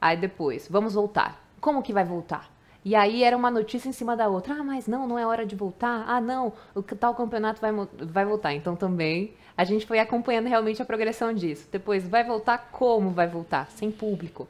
aí 0.02 0.18
depois 0.18 0.68
vamos 0.70 0.94
voltar 0.94 1.42
como 1.62 1.82
que 1.82 1.94
vai 1.94 2.04
voltar 2.04 2.52
e 2.88 2.96
aí 2.96 3.22
era 3.22 3.36
uma 3.36 3.52
notícia 3.52 3.90
em 3.90 3.92
cima 3.92 4.16
da 4.16 4.30
outra. 4.30 4.54
Ah 4.54 4.64
mas 4.64 4.88
não 4.88 5.06
não 5.06 5.20
é 5.20 5.26
hora 5.26 5.46
de 5.46 5.58
voltar. 5.58 6.06
Ah 6.08 6.22
não 6.22 6.54
o 6.74 6.82
tal 6.82 7.14
campeonato 7.14 7.60
vai 7.60 7.72
vai 8.00 8.24
voltar. 8.24 8.54
Então 8.54 8.78
também 8.78 9.34
a 9.58 9.66
gente 9.66 9.86
foi 9.86 10.00
acompanhando 10.00 10.48
realmente 10.48 10.82
a 10.82 10.86
progressão 10.86 11.34
disso. 11.34 11.68
Depois 11.70 12.08
vai 12.08 12.24
voltar? 12.24 12.70
Como 12.72 13.10
vai 13.10 13.28
voltar? 13.28 13.70
Sem 13.72 13.92
público. 13.92 14.48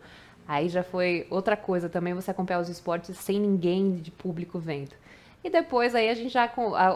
Aí 0.48 0.70
já 0.70 0.84
foi 0.84 1.26
outra 1.32 1.58
coisa 1.58 1.90
também 1.90 2.14
você 2.14 2.30
acompanhar 2.30 2.60
os 2.60 2.70
esportes 2.70 3.18
sem 3.18 3.40
ninguém 3.40 3.96
de 3.96 4.12
público 4.12 4.60
vendo. 4.60 4.94
E 5.44 5.50
depois 5.50 5.96
aí 5.96 6.08
a 6.08 6.14
gente 6.14 6.30
já 6.30 6.48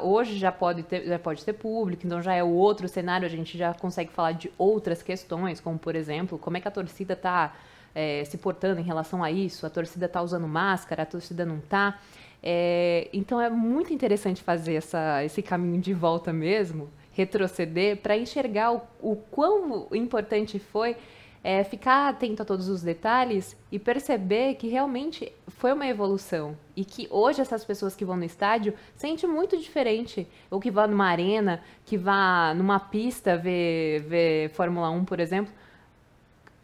hoje 0.03 0.37
já 0.37 0.51
pode 0.51 0.83
ter, 0.83 1.05
já 1.05 1.17
pode 1.17 1.43
ter 1.43 1.53
público, 1.53 2.05
então 2.05 2.21
já 2.21 2.35
é 2.35 2.43
outro 2.43 2.87
cenário, 2.87 3.25
a 3.25 3.29
gente 3.29 3.57
já 3.57 3.73
consegue 3.73 4.11
falar 4.11 4.33
de 4.33 4.51
outras 4.59 5.01
questões, 5.01 5.59
como 5.59 5.79
por 5.79 5.95
exemplo, 5.95 6.37
como 6.37 6.57
é 6.57 6.61
que 6.61 6.67
a 6.67 6.71
torcida 6.71 7.13
está 7.13 7.55
é, 7.93 8.23
se 8.25 8.37
portando 8.37 8.79
em 8.79 8.83
relação 8.83 9.23
a 9.23 9.31
isso, 9.31 9.65
a 9.65 9.69
torcida 9.69 10.05
está 10.05 10.21
usando 10.21 10.47
máscara, 10.47 11.03
a 11.03 11.05
torcida 11.05 11.45
não 11.45 11.57
está. 11.57 11.99
É, 12.43 13.07
então 13.13 13.39
é 13.39 13.49
muito 13.49 13.93
interessante 13.93 14.41
fazer 14.41 14.75
essa, 14.75 15.23
esse 15.23 15.41
caminho 15.41 15.79
de 15.79 15.93
volta 15.93 16.33
mesmo, 16.33 16.89
retroceder, 17.11 17.97
para 17.97 18.17
enxergar 18.17 18.71
o, 18.73 18.81
o 18.99 19.15
quão 19.15 19.87
importante 19.91 20.57
foi 20.57 20.95
é, 21.43 21.63
ficar 21.63 22.09
atento 22.09 22.41
a 22.41 22.45
todos 22.45 22.69
os 22.69 22.81
detalhes 22.83 23.57
e 23.71 23.79
perceber 23.79 24.55
que 24.55 24.67
realmente 24.67 25.31
foi 25.47 25.73
uma 25.73 25.87
evolução 25.87 26.55
e 26.75 26.85
que 26.85 27.07
hoje 27.09 27.41
essas 27.41 27.65
pessoas 27.65 27.95
que 27.95 28.05
vão 28.05 28.15
no 28.15 28.23
estádio 28.23 28.73
sentem 28.95 29.27
muito 29.27 29.57
diferente 29.57 30.27
ou 30.51 30.59
que 30.59 30.69
vá 30.69 30.85
numa 30.85 31.07
arena, 31.07 31.61
que 31.85 31.97
vá 31.97 32.53
numa 32.53 32.79
pista 32.79 33.37
ver, 33.37 34.01
ver 34.01 34.49
Fórmula 34.51 34.89
1, 34.91 35.03
por 35.03 35.19
exemplo, 35.19 35.51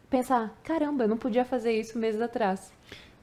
pensar, 0.08 0.56
caramba, 0.64 1.04
eu 1.04 1.08
não 1.08 1.16
podia 1.16 1.44
fazer 1.44 1.72
isso 1.72 1.98
meses 1.98 2.20
atrás. 2.20 2.72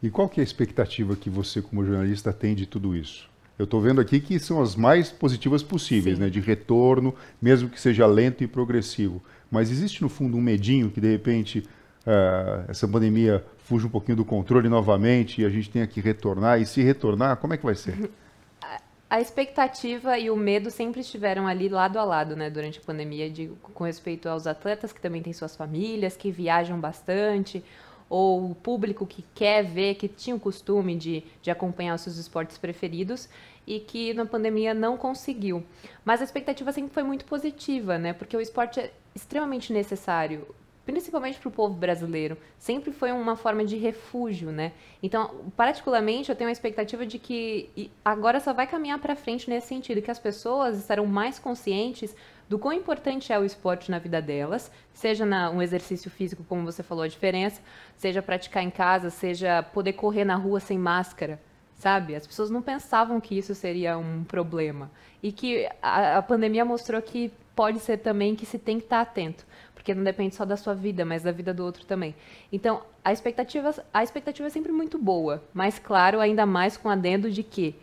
E 0.01 0.09
qual 0.09 0.29
que 0.29 0.39
é 0.39 0.43
a 0.43 0.43
expectativa 0.43 1.15
que 1.15 1.29
você 1.29 1.61
como 1.61 1.85
jornalista 1.85 2.31
tem 2.31 2.53
de 2.53 2.65
tudo 2.65 2.95
isso? 2.95 3.29
Eu 3.57 3.63
estou 3.63 3.79
vendo 3.79 4.01
aqui 4.01 4.19
que 4.19 4.37
são 4.37 4.61
as 4.61 4.75
mais 4.75 5.09
positivas 5.09 5.63
possíveis, 5.63 6.19
né? 6.19 6.29
De 6.29 6.41
retorno, 6.41 7.15
mesmo 7.41 7.69
que 7.69 7.79
seja 7.79 8.05
lento 8.05 8.43
e 8.43 8.47
progressivo. 8.47 9.23
Mas 9.49 9.71
existe 9.71 10.01
no 10.01 10.09
fundo 10.09 10.35
um 10.35 10.41
medinho 10.41 10.91
que 10.91 10.99
de 10.99 11.09
repente 11.09 11.59
uh, 12.05 12.65
essa 12.67 12.85
pandemia 12.85 13.45
fuja 13.59 13.87
um 13.87 13.89
pouquinho 13.89 14.17
do 14.17 14.25
controle 14.25 14.67
novamente 14.67 15.41
e 15.41 15.45
a 15.45 15.49
gente 15.49 15.69
tenha 15.69 15.87
que 15.87 16.01
retornar. 16.01 16.59
E 16.59 16.65
se 16.65 16.81
retornar, 16.83 17.37
como 17.37 17.53
é 17.53 17.57
que 17.57 17.65
vai 17.65 17.75
ser? 17.75 18.11
A 19.07 19.21
expectativa 19.21 20.17
e 20.17 20.31
o 20.31 20.35
medo 20.35 20.71
sempre 20.71 21.01
estiveram 21.01 21.45
ali 21.45 21.69
lado 21.69 22.00
a 22.00 22.03
lado, 22.03 22.35
né, 22.35 22.50
durante 22.50 22.79
a 22.79 22.81
pandemia, 22.81 23.29
de, 23.29 23.51
com 23.62 23.83
respeito 23.83 24.27
aos 24.27 24.47
atletas 24.47 24.91
que 24.91 25.00
também 25.00 25.21
têm 25.21 25.31
suas 25.31 25.55
famílias, 25.55 26.17
que 26.17 26.31
viajam 26.31 26.79
bastante, 26.79 27.63
ou 28.09 28.51
o 28.51 28.55
público 28.55 29.05
que 29.05 29.24
quer 29.35 29.63
ver, 29.63 29.95
que 29.95 30.07
tinha 30.07 30.35
o 30.35 30.39
costume 30.39 30.95
de, 30.95 31.24
de 31.41 31.51
acompanhar 31.51 31.95
os 31.95 32.01
seus 32.01 32.17
esportes 32.17 32.57
preferidos 32.57 33.29
e 33.65 33.79
que 33.79 34.13
na 34.13 34.25
pandemia 34.25 34.74
não 34.74 34.97
conseguiu. 34.97 35.63
Mas 36.03 36.21
a 36.21 36.24
expectativa 36.24 36.71
sempre 36.71 36.93
foi 36.93 37.03
muito 37.03 37.25
positiva, 37.25 37.97
né? 37.97 38.12
Porque 38.13 38.35
o 38.35 38.41
esporte 38.41 38.79
é 38.79 38.91
extremamente 39.13 39.71
necessário, 39.71 40.47
principalmente 40.85 41.39
para 41.39 41.49
o 41.49 41.51
povo 41.51 41.73
brasileiro. 41.73 42.37
Sempre 42.57 42.91
foi 42.91 43.11
uma 43.11 43.35
forma 43.35 43.65
de 43.65 43.75
refúgio, 43.75 44.51
né? 44.51 44.71
Então, 45.01 45.51
particularmente, 45.57 46.29
eu 46.29 46.35
tenho 46.35 46.49
a 46.49 46.53
expectativa 46.53 47.05
de 47.05 47.17
que 47.17 47.91
agora 48.03 48.39
só 48.39 48.53
vai 48.53 48.67
caminhar 48.67 48.99
para 48.99 49.15
frente 49.15 49.49
nesse 49.49 49.67
sentido, 49.67 50.01
que 50.01 50.11
as 50.11 50.19
pessoas 50.19 50.77
estarão 50.77 51.05
mais 51.05 51.39
conscientes 51.39 52.15
do 52.47 52.59
quão 52.59 52.73
importante 52.73 53.33
é 53.33 53.39
o 53.39 53.43
esporte 53.43 53.89
na 53.89 53.97
vida 53.97 54.21
delas, 54.21 54.71
seja 54.93 55.25
na, 55.25 55.49
um 55.49 55.61
exercício 55.61 56.11
físico, 56.11 56.43
como 56.47 56.63
você 56.63 56.83
falou, 56.83 57.03
a 57.03 57.07
diferença, 57.07 57.59
seja 57.97 58.21
praticar 58.21 58.61
em 58.61 58.69
casa, 58.69 59.09
seja 59.09 59.63
poder 59.63 59.93
correr 59.93 60.25
na 60.25 60.35
rua 60.35 60.59
sem 60.59 60.77
máscara, 60.77 61.41
sabe? 61.73 62.15
As 62.15 62.27
pessoas 62.27 62.51
não 62.51 62.61
pensavam 62.61 63.19
que 63.19 63.35
isso 63.35 63.55
seria 63.55 63.97
um 63.97 64.23
problema. 64.23 64.91
E 65.23 65.31
que 65.31 65.67
a, 65.81 66.19
a 66.19 66.21
pandemia 66.21 66.63
mostrou 66.63 67.01
que 67.01 67.33
pode 67.55 67.79
ser 67.79 67.97
também 67.97 68.35
que 68.35 68.45
se 68.45 68.59
tem 68.59 68.77
que 68.77 68.85
estar 68.85 69.01
atento 69.01 69.45
porque 69.85 69.93
não 69.93 70.03
depende 70.03 70.33
só 70.33 70.43
da 70.43 70.57
sua 70.57 70.73
vida, 70.73 71.05
mas 71.05 71.21
da 71.21 71.31
vida 71.31 71.53
do 71.53 71.63
outro 71.63 71.85
também. 71.85 72.15
Então, 72.51 72.81
a 73.03 73.13
expectativa, 73.13 73.71
a 73.93 74.03
expectativa 74.03 74.47
é 74.47 74.49
sempre 74.49 74.71
muito 74.71 74.97
boa, 74.97 75.43
mas 75.53 75.77
claro, 75.77 76.19
ainda 76.19 76.43
mais 76.43 76.75
com 76.75 76.89
adendo 76.89 77.29
de 77.29 77.43
que 77.43 77.75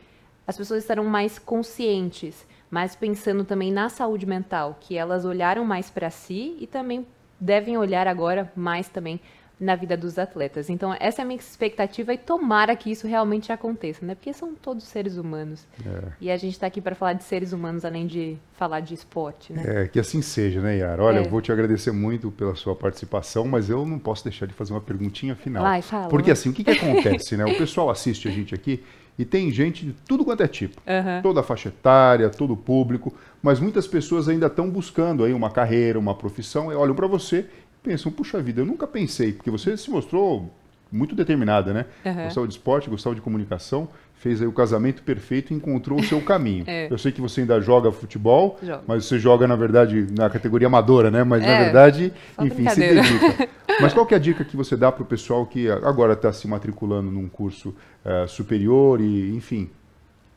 as 0.44 0.56
pessoas 0.56 0.82
estarão 0.82 1.04
mais 1.04 1.38
conscientes, 1.38 2.44
mas 2.68 2.96
pensando 2.96 3.44
também 3.44 3.70
na 3.70 3.88
saúde 3.88 4.26
mental, 4.26 4.76
que 4.80 4.96
elas 4.96 5.24
olharam 5.24 5.64
mais 5.64 5.90
para 5.90 6.10
si 6.10 6.56
e 6.58 6.66
também 6.66 7.06
devem 7.38 7.78
olhar 7.78 8.08
agora 8.08 8.52
mais 8.56 8.88
também 8.88 9.20
na 9.62 9.76
vida 9.76 9.96
dos 9.96 10.18
atletas. 10.18 10.68
Então, 10.68 10.94
essa 10.98 11.22
é 11.22 11.24
a 11.24 11.24
minha 11.24 11.38
expectativa 11.38 12.12
e 12.12 12.18
tomara 12.18 12.74
que 12.74 12.90
isso 12.90 13.06
realmente 13.06 13.52
aconteça, 13.52 14.04
né? 14.04 14.16
Porque 14.16 14.32
são 14.32 14.54
todos 14.54 14.84
seres 14.84 15.16
humanos. 15.16 15.64
É. 15.86 16.12
E 16.20 16.30
a 16.30 16.36
gente 16.36 16.54
está 16.54 16.66
aqui 16.66 16.80
para 16.80 16.96
falar 16.96 17.12
de 17.12 17.22
seres 17.22 17.52
humanos, 17.52 17.84
além 17.84 18.08
de 18.08 18.36
falar 18.54 18.80
de 18.80 18.92
esporte, 18.92 19.52
né? 19.52 19.84
É, 19.84 19.88
que 19.88 20.00
assim 20.00 20.20
seja, 20.20 20.60
né, 20.60 20.78
Yara? 20.78 21.02
Olha, 21.02 21.18
é. 21.18 21.24
eu 21.24 21.30
vou 21.30 21.40
te 21.40 21.52
agradecer 21.52 21.92
muito 21.92 22.30
pela 22.32 22.56
sua 22.56 22.74
participação, 22.74 23.44
mas 23.46 23.70
eu 23.70 23.86
não 23.86 24.00
posso 24.00 24.24
deixar 24.24 24.46
de 24.46 24.52
fazer 24.52 24.72
uma 24.72 24.80
perguntinha 24.80 25.36
final. 25.36 25.62
Vai, 25.62 25.80
fala. 25.80 26.08
Porque 26.08 26.32
assim, 26.32 26.50
o 26.50 26.52
que, 26.52 26.64
que 26.64 26.70
acontece, 26.70 27.36
né? 27.36 27.44
O 27.44 27.56
pessoal 27.56 27.88
assiste 27.88 28.26
a 28.26 28.32
gente 28.32 28.52
aqui 28.52 28.82
e 29.16 29.24
tem 29.24 29.48
gente 29.52 29.86
de 29.86 29.92
tudo 29.92 30.24
quanto 30.24 30.42
é 30.42 30.48
tipo. 30.48 30.80
Uhum. 30.86 31.22
Toda 31.22 31.40
a 31.40 31.42
faixa 31.42 31.68
etária, 31.68 32.28
todo 32.28 32.54
o 32.54 32.56
público, 32.56 33.14
mas 33.40 33.60
muitas 33.60 33.86
pessoas 33.86 34.28
ainda 34.28 34.46
estão 34.46 34.68
buscando 34.68 35.22
aí 35.22 35.32
uma 35.32 35.50
carreira, 35.50 35.98
uma 35.98 36.16
profissão, 36.16 36.72
e 36.72 36.74
olham 36.74 36.94
para 36.94 37.06
você 37.06 37.46
pensam, 37.82 38.12
puxa 38.12 38.40
vida, 38.40 38.60
eu 38.60 38.66
nunca 38.66 38.86
pensei, 38.86 39.32
porque 39.32 39.50
você 39.50 39.76
se 39.76 39.90
mostrou 39.90 40.50
muito 40.92 41.14
determinada, 41.14 41.72
né? 41.72 41.86
Uhum. 42.04 42.24
Gostava 42.24 42.46
de 42.46 42.54
esporte, 42.54 42.90
gostava 42.90 43.14
de 43.14 43.22
comunicação, 43.22 43.88
fez 44.14 44.40
aí 44.40 44.46
o 44.46 44.52
casamento 44.52 45.02
perfeito 45.02 45.52
e 45.52 45.56
encontrou 45.56 45.98
o 45.98 46.04
seu 46.04 46.20
caminho. 46.22 46.64
é. 46.66 46.86
Eu 46.90 46.98
sei 46.98 47.10
que 47.10 47.20
você 47.20 47.40
ainda 47.40 47.60
joga 47.60 47.90
futebol, 47.90 48.58
Jogo. 48.62 48.84
mas 48.86 49.06
você 49.06 49.18
joga, 49.18 49.48
na 49.48 49.56
verdade, 49.56 50.06
na 50.16 50.28
categoria 50.28 50.66
amadora, 50.66 51.10
né? 51.10 51.24
Mas, 51.24 51.42
é, 51.42 51.46
na 51.46 51.64
verdade, 51.64 52.12
enfim, 52.38 52.68
se 52.68 52.78
dedica. 52.78 53.48
mas 53.80 53.92
qual 53.94 54.04
que 54.04 54.14
é 54.14 54.18
a 54.18 54.20
dica 54.20 54.44
que 54.44 54.56
você 54.56 54.76
dá 54.76 54.92
para 54.92 55.02
o 55.02 55.06
pessoal 55.06 55.46
que 55.46 55.68
agora 55.68 56.12
está 56.12 56.32
se 56.32 56.46
matriculando 56.46 57.10
num 57.10 57.28
curso 57.28 57.74
uh, 58.04 58.28
superior 58.28 59.00
e, 59.00 59.34
enfim, 59.34 59.70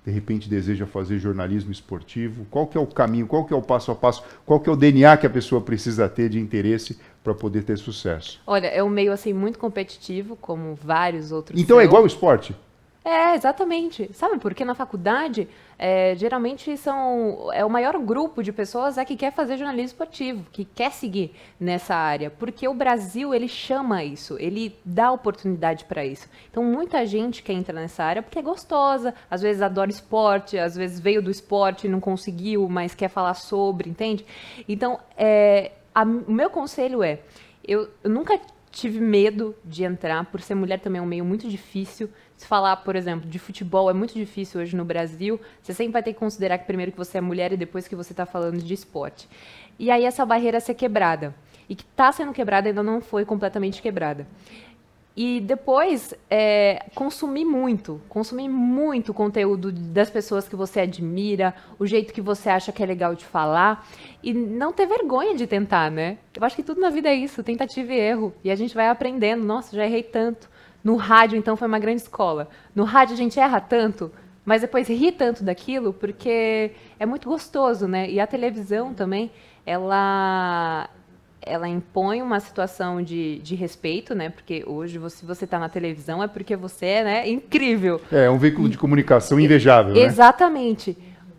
de 0.06 0.12
repente 0.12 0.50
deseja 0.50 0.86
fazer 0.86 1.20
jornalismo 1.20 1.72
esportivo? 1.72 2.46
Qual 2.50 2.66
que 2.66 2.78
é 2.78 2.82
o 2.82 2.88
caminho, 2.88 3.28
qual 3.28 3.44
que 3.44 3.54
é 3.54 3.58
o 3.58 3.62
passo 3.62 3.92
a 3.92 3.96
passo, 3.96 4.24
qual 4.46 4.60
que 4.60 4.70
é 4.70 4.72
o 4.72 4.75
DNA 4.75 5.18
que 5.18 5.28
a 5.28 5.30
pessoa 5.30 5.62
precisa 5.62 6.08
ter 6.08 6.30
de 6.30 6.40
interesse 6.40 6.98
para 7.25 7.34
poder 7.34 7.63
ter 7.63 7.75
sucesso? 7.75 8.39
Olha, 8.46 8.67
é 8.67 8.84
um 8.84 8.89
meio 8.89 9.12
assim 9.12 9.34
muito 9.34 9.58
competitivo, 9.58 10.36
como 10.36 10.75
vários 10.75 11.32
outros. 11.32 11.60
Então 11.60 11.77
é 11.77 11.79
são. 11.79 11.82
é 11.82 11.86
igual 11.86 12.03
o 12.03 12.08
esporte? 12.08 12.55
É, 13.03 13.36
exatamente. 13.36 14.10
Sabe, 14.13 14.39
porque 14.39 14.65
na 14.65 14.74
faculdade, 14.74 15.48
é, 15.77 16.15
geralmente 16.15 16.75
são. 16.75 17.51
É 17.53 17.63
o 17.63 17.70
maior 17.70 17.98
grupo 18.00 18.41
de 18.41 18.51
pessoas 18.51 18.98
é 18.98 19.05
que 19.05 19.15
quer 19.15 19.32
fazer 19.32 19.58
jornalismo 19.58 19.89
esportivo, 19.89 20.44
que 20.51 20.65
quer 20.65 20.91
seguir 20.91 21.32
nessa 21.60 21.94
área. 21.96 22.32
Porque 22.32 22.67
o 22.67 22.74
Brasil, 22.74 23.32
ele 23.32 23.48
chama 23.48 24.03
isso, 24.03 24.38
ele 24.39 24.75
dá 24.84 25.12
oportunidade 25.12 25.86
para 25.86 26.03
isso. 26.03 26.27
Então, 26.50 26.63
muita 26.63 27.05
gente 27.05 27.44
quer 27.44 27.53
entrar 27.53 27.79
nessa 27.79 28.03
área 28.03 28.24
porque 28.24 28.39
é 28.39 28.41
gostosa, 28.41 29.13
às 29.29 29.41
vezes 29.41 29.62
adora 29.62 29.91
esporte, 29.91 30.58
às 30.58 30.75
vezes 30.75 31.00
veio 31.00 31.22
do 31.22 31.29
esporte 31.29 31.86
e 31.86 31.89
não 31.89 32.00
conseguiu, 32.00 32.67
mas 32.67 32.96
quer 32.96 33.10
falar 33.10 33.36
sobre, 33.36 33.88
entende? 33.88 34.25
Então, 34.67 35.00
é, 35.15 35.74
a, 35.96 36.04
o 36.04 36.32
meu 36.32 36.50
conselho 36.50 37.02
é: 37.02 37.22
eu, 37.66 37.90
eu 38.04 38.10
nunca 38.10 38.40
tive 38.70 39.00
medo 39.00 39.56
de 39.64 39.86
entrar, 39.86 40.25
por 40.25 40.42
ser 40.42 40.54
mulher 40.54 40.82
também 40.82 41.00
é 41.00 41.02
um 41.02 41.06
meio 41.06 41.24
muito 41.24 41.48
difícil. 41.48 42.10
Se 42.36 42.46
falar, 42.46 42.75
por 42.78 42.98
exemplo, 42.98 43.30
de 43.30 43.40
futebol 43.40 43.90
é 43.90 43.94
muito 43.94 44.14
difícil 44.14 44.60
hoje 44.60 44.75
no 44.75 44.84
Brasil. 44.84 45.40
Você 45.64 45.74
sempre 45.74 45.94
vai 45.94 46.04
ter 46.04 46.12
que 46.12 46.20
considerar 46.20 46.58
que 46.58 46.66
primeiro 46.66 46.92
que 46.92 46.98
você 46.98 47.18
é 47.18 47.22
mulher 47.22 47.54
e 47.54 47.58
depois 47.58 47.88
que 47.88 47.96
você 47.96 48.12
está 48.12 48.25
falando 48.25 48.62
de 48.62 48.74
esporte. 48.74 49.30
E 49.80 49.90
aí 49.90 50.04
essa 50.04 50.25
barreira 50.25 50.60
ser 50.60 50.74
quebrada. 50.74 51.34
E 51.70 51.75
que 51.75 51.84
está 51.84 52.12
sendo 52.12 52.34
quebrada 52.34 52.68
ainda 52.68 52.84
não 52.84 53.00
foi 53.00 53.24
completamente 53.24 53.82
quebrada. 53.82 54.28
E 55.15 55.39
depois, 55.39 56.13
é, 56.29 56.88
consumir 56.93 57.45
muito, 57.45 58.01
consumir 58.10 58.50
muito 58.50 59.13
conteúdo 59.13 59.72
das 59.72 60.10
pessoas 60.10 60.45
que 60.45 60.57
você 60.57 60.81
admira, 60.81 61.55
o 61.79 61.88
jeito 61.88 62.13
que 62.13 62.19
você 62.19 62.50
acha 62.50 62.72
que 62.74 62.84
é 62.84 62.86
legal 62.86 63.15
de 63.15 63.24
falar, 63.24 63.88
e 64.22 64.34
não 64.34 64.74
ter 64.74 64.86
vergonha 64.86 65.34
de 65.34 65.48
tentar, 65.48 65.89
né? 65.89 66.17
Eu 66.36 66.43
acho 66.43 66.57
que 66.57 66.63
tudo 66.63 66.81
na 66.81 66.89
vida 66.89 67.07
é 67.07 67.15
isso, 67.15 67.41
tentativa 67.43 67.93
e 67.93 67.98
erro. 67.98 68.34
E 68.43 68.51
a 68.51 68.55
gente 68.55 68.75
vai 68.75 68.89
aprendendo, 68.89 69.45
nossa, 69.45 69.74
já 69.74 69.86
errei 69.86 70.03
tanto. 70.03 70.50
No 70.84 70.98
rádio, 70.98 71.38
então, 71.38 71.55
foi 71.55 71.67
uma 71.67 71.79
grande 71.79 72.01
escola. 72.01 72.50
No 72.75 72.84
rádio 72.84 73.13
a 73.13 73.17
gente 73.17 73.39
erra 73.39 73.62
tanto, 73.62 74.12
mas 74.43 74.62
depois 74.62 74.88
ri 74.89 75.13
tanto 75.13 75.45
daquilo, 75.45 75.93
porque 75.93 76.72
é 77.00 77.05
muito 77.05 77.29
gostoso, 77.29 77.88
né? 77.88 78.10
E 78.10 78.19
a 78.19 78.27
televisão 78.27 78.93
também, 78.93 79.31
ela 79.65 80.89
ela 81.46 81.68
impõe 81.68 82.22
uma 82.22 82.40
situação 82.40 83.02
de, 83.02 83.40
de 83.40 83.56
respeito, 83.56 84.16
né? 84.16 84.30
Porque 84.30 84.64
hoje, 84.66 85.00
se 85.10 85.25
você 85.25 85.46
está 85.46 85.60
na 85.60 85.70
televisão, 85.70 86.22
é 86.22 86.28
porque 86.28 86.56
você 86.56 86.86
é 86.86 87.04
né, 87.04 87.30
incrível. 87.30 88.02
É, 88.12 88.25
é 88.25 88.30
um 88.30 88.38
veículo 88.38 88.68
de 88.68 88.78
comunicação 88.78 89.40
invejável, 89.40 89.94
né? 89.94 90.02
Exatamente. 90.02 90.98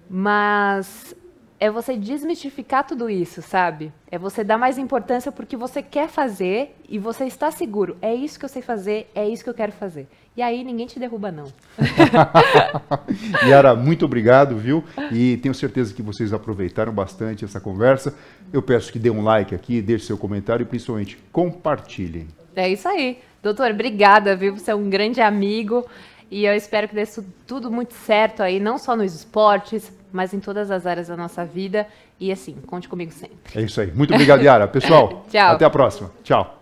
Mas 0.09 1.15
é 1.59 1.71
você 1.71 1.97
desmistificar 1.97 2.87
tudo 2.87 3.09
isso, 3.09 3.41
sabe? 3.41 3.93
É 4.11 4.19
você 4.19 4.45
dar 4.45 4.59
mais 4.59 4.77
importância 4.79 5.33
porque 5.33 5.57
você 5.57 5.83
quer 5.83 6.09
fazer 6.09 6.77
e 6.89 6.99
você 6.99 7.25
está 7.25 7.51
seguro. 7.51 7.97
É 8.03 8.15
isso 8.15 8.39
que 8.39 8.45
eu 8.45 8.49
sei 8.49 8.63
fazer, 8.63 9.11
é 9.15 9.27
isso 9.27 9.43
que 9.43 9.51
eu 9.51 9.55
quero 9.55 9.73
fazer. 9.73 10.07
E 10.37 10.43
aí 10.43 10.63
ninguém 10.63 10.87
te 10.87 10.99
derruba, 10.99 11.33
não. 11.33 11.51
Yara, 13.49 13.75
muito 13.75 14.05
obrigado, 14.05 14.57
viu? 14.57 14.85
E 15.11 15.39
tenho 15.39 15.55
certeza 15.55 15.95
que 15.95 16.03
vocês 16.03 16.33
aproveitaram 16.33 16.93
bastante 16.93 17.45
essa 17.45 17.59
conversa. 17.59 18.15
Eu 18.53 18.61
peço 18.61 18.93
que 18.93 18.99
dê 18.99 19.09
um 19.09 19.23
like 19.23 19.55
aqui, 19.55 19.81
deixe 19.81 20.05
seu 20.05 20.19
comentário 20.19 20.63
e 20.63 20.67
principalmente 20.67 21.17
compartilhem. 21.33 22.29
É 22.55 22.69
isso 22.69 22.87
aí. 22.87 23.19
Doutor, 23.43 23.71
obrigada, 23.71 24.37
viu? 24.37 24.55
Você 24.55 24.71
é 24.71 24.75
um 24.75 24.91
grande 24.91 25.23
amigo. 25.23 25.87
E 26.31 26.45
eu 26.45 26.55
espero 26.55 26.89
que 26.89 26.95
dê 26.95 27.05
tudo 27.47 27.71
muito 27.71 27.95
certo 27.95 28.43
aí, 28.43 28.59
não 28.59 28.79
só 28.79 28.97
nos 28.97 29.15
esportes, 29.15 29.93
mas 30.13 30.33
em 30.33 30.41
todas 30.41 30.71
as 30.71 30.87
áreas 30.87 31.09
da 31.09 31.17
nossa 31.17 31.45
vida. 31.45 31.87
E 32.19 32.33
assim, 32.33 32.55
conte 32.67 32.89
comigo 32.89 33.13
sempre. 33.13 33.37
É 33.55 33.63
isso 33.63 33.81
aí. 33.81 33.93
Muito 33.93 34.13
obrigado, 34.13 34.43
Yara. 34.43 34.67
Pessoal, 34.69 35.27
até 35.33 35.65
a 35.65 35.71
próxima. 35.71 36.11
Tchau. 36.23 36.56